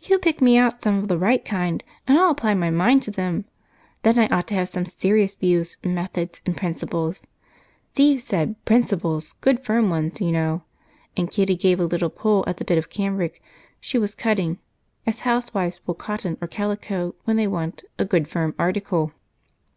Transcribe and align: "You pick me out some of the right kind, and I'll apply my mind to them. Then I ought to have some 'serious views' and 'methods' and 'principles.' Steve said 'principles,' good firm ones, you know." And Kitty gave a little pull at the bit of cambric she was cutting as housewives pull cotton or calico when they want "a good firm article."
"You 0.00 0.18
pick 0.18 0.42
me 0.42 0.58
out 0.58 0.82
some 0.82 0.98
of 0.98 1.06
the 1.06 1.16
right 1.16 1.44
kind, 1.44 1.84
and 2.08 2.18
I'll 2.18 2.32
apply 2.32 2.54
my 2.54 2.70
mind 2.70 3.04
to 3.04 3.12
them. 3.12 3.44
Then 4.02 4.18
I 4.18 4.26
ought 4.26 4.48
to 4.48 4.56
have 4.56 4.66
some 4.66 4.84
'serious 4.84 5.36
views' 5.36 5.76
and 5.84 5.94
'methods' 5.94 6.42
and 6.44 6.56
'principles.' 6.56 7.28
Steve 7.92 8.20
said 8.20 8.56
'principles,' 8.64 9.30
good 9.40 9.60
firm 9.60 9.88
ones, 9.88 10.20
you 10.20 10.32
know." 10.32 10.64
And 11.16 11.30
Kitty 11.30 11.54
gave 11.54 11.78
a 11.78 11.84
little 11.86 12.10
pull 12.10 12.42
at 12.48 12.56
the 12.56 12.64
bit 12.64 12.78
of 12.78 12.90
cambric 12.90 13.40
she 13.78 13.96
was 13.96 14.16
cutting 14.16 14.58
as 15.06 15.20
housewives 15.20 15.78
pull 15.78 15.94
cotton 15.94 16.36
or 16.40 16.48
calico 16.48 17.14
when 17.22 17.36
they 17.36 17.46
want 17.46 17.84
"a 17.96 18.04
good 18.04 18.26
firm 18.26 18.56
article." 18.58 19.12